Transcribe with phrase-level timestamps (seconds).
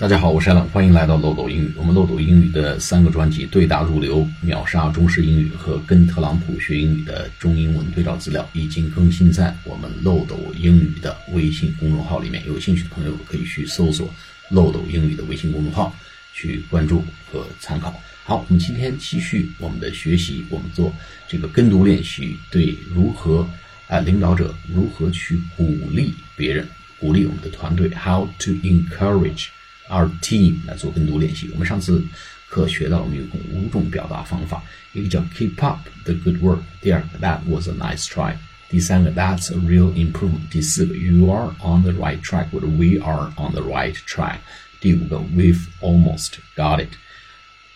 [0.00, 1.70] 大家好，我是艾伦，欢迎来到漏斗英语。
[1.76, 12.42] 我们漏斗英语的三个专辑对答如流、秒杀中式英语和跟特朗普学英语的中英文对照资料已经更新在我们漏斗英语的微信公众号里面。
[12.46, 14.10] 有兴趣的朋友可以去搜索
[14.48, 15.94] 漏斗英语的微信公众号
[16.32, 17.94] 去关注和参考。
[18.24, 20.90] 好，我们今天继续我们的学习，我们做
[21.28, 23.46] 这个跟读练习，对如何
[23.86, 26.66] 啊领导者如何去鼓励别人，
[26.98, 29.48] 鼓励我们的团队，how to encourage。
[29.89, 31.49] Our team 来做跟读练习。
[31.53, 32.03] 我们上次
[32.49, 38.35] 课学到了，我们有五种表达方法，一个叫 keep up the good work，第二个 that was a nice try，
[38.69, 43.61] 第三个 that's a real improvement，第四个 you are on the right track 或者 we are on the
[43.61, 44.37] right track，
[44.79, 46.89] 第五个 we've almost got it。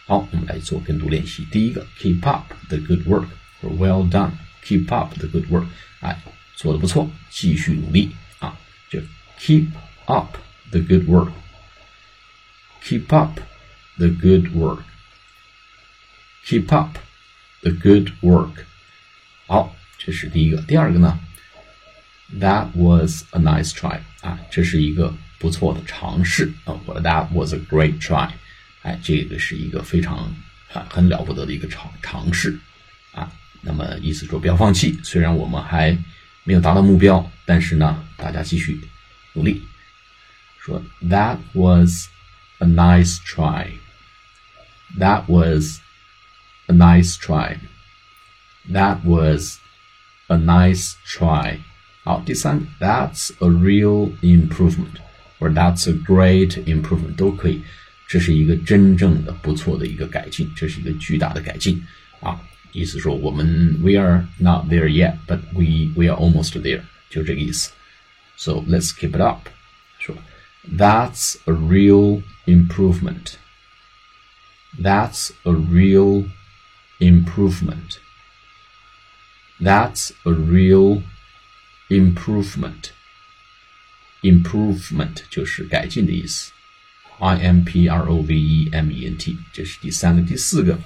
[0.08, 1.46] 好，我们来做跟读练习。
[1.52, 3.28] 第一个 keep up the good work
[3.62, 5.66] 或 well done，keep up the good work，
[6.00, 6.20] 哎，
[6.56, 8.58] 做的不错，继续努力啊，
[8.90, 9.00] 就
[9.40, 9.68] keep
[10.06, 10.38] up
[10.72, 11.30] the good work。
[12.85, 13.41] Keep up
[13.99, 14.83] the good work.
[16.47, 16.99] Keep up
[17.63, 18.65] the good work.
[19.47, 20.61] 好，这是第一个。
[20.63, 21.19] 第二个呢
[22.39, 26.75] ？That was a nice try 啊，这是一个不错的尝试啊。
[26.87, 28.31] 或者 That was a great try，
[28.83, 30.35] 哎，这个是一个非常
[30.73, 32.59] 啊很了不得的一个尝尝试
[33.13, 33.33] 啊。
[33.63, 35.97] 那么意思说不要放弃，虽然我们还
[36.43, 38.79] 没有达到目标，但是呢，大家继续
[39.33, 39.63] 努力。
[40.61, 42.09] 说 That was
[42.60, 43.80] a nice try.
[44.98, 45.80] That was
[46.68, 47.58] a nice try.
[48.72, 49.58] That was
[50.28, 51.60] a nice try.
[52.04, 54.98] 好，第三个，That's a real improvement，
[55.38, 57.64] 或者 That's a great improvement 都可以。
[58.08, 61.86] 这是一个真正的不错的一个改进，这是一个巨大的改进
[62.22, 62.40] 啊！
[62.72, 67.72] 意思说我们 We are not there yet, but we we are almost there，就这个意思。
[68.36, 69.48] So let's keep it up，
[70.00, 70.16] 说。
[70.64, 73.38] that's a real improvement.
[74.78, 76.30] That's a real
[77.00, 78.00] improvement.
[79.60, 81.04] That's a real
[81.90, 82.92] improvement.
[84.22, 86.52] Improvement 就是改进的意思。
[87.20, 90.80] I M P R O V E M E N T，这是第三个、第四个。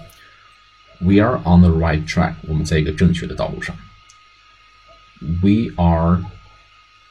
[1.00, 3.76] We are on the right track，我们在一个正确的道路上。
[5.20, 6.24] We are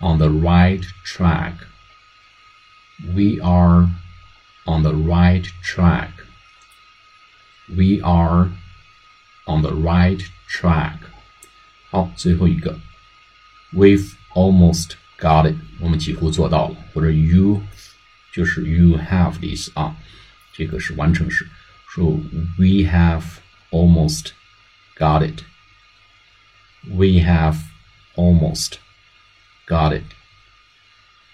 [0.00, 1.54] on the right track
[3.15, 3.88] we are
[4.65, 6.10] on the right track.
[7.69, 8.50] We are
[9.47, 10.98] on the right track.
[11.91, 12.78] 好，最后一个，
[13.72, 17.62] We've almost got it，我们几乎做到了，或者 you
[18.32, 19.97] 就是 you have 的意思啊，
[20.53, 21.48] 这个是完成时，
[21.88, 22.10] 说
[22.56, 23.25] we have
[23.70, 24.31] almost
[24.97, 27.59] got it。We have
[28.16, 28.78] almost
[29.66, 30.04] got it.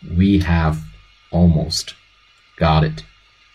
[0.03, 0.79] We have
[1.34, 1.90] almost
[2.58, 3.02] got it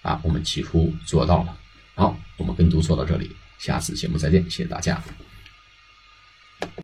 [0.02, 1.56] 啊，我们几乎做到了。
[1.94, 5.02] 好，我们跟读做到这里，下次节目再见，谢谢大家。